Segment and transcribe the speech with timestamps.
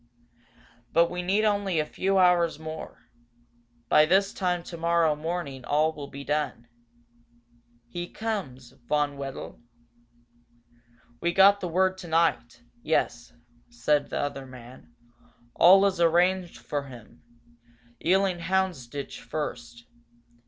[0.93, 3.07] But we need only a few hours more.
[3.87, 6.67] By this time tomorrow morning all will be done.
[7.87, 9.61] He comes, Von Wedel?"
[11.19, 13.31] "We got the word tonight yes,"
[13.69, 14.91] said the other man.
[15.53, 17.21] "All is arranged for him.
[18.03, 19.85] Ealing Houndsditch, first.